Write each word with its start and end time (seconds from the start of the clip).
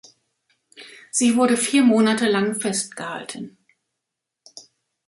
Sie 1.11 1.35
wurde 1.37 1.55
vier 1.57 1.83
Monate 1.83 2.25
lang 2.27 2.59
festgehalten. 2.59 3.59